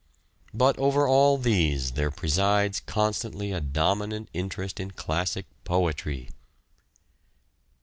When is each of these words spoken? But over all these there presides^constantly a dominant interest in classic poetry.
But 0.51 0.79
over 0.79 1.07
all 1.07 1.37
these 1.37 1.91
there 1.91 2.09
presides^constantly 2.09 3.55
a 3.55 3.61
dominant 3.61 4.29
interest 4.33 4.79
in 4.79 4.89
classic 4.89 5.45
poetry. 5.63 6.31